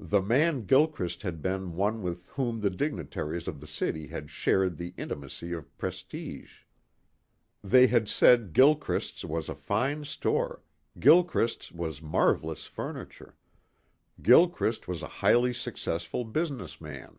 [0.00, 4.76] The man Gilchrist had been one with whom the dignitaries of the city had shared
[4.78, 6.62] the intimacy of prestige.
[7.62, 10.64] They had said Gilchrist's was a fine store,
[10.98, 13.36] Gilchrist's was marvelous furniture,
[14.20, 17.18] Gilchrist was a highly successful business man.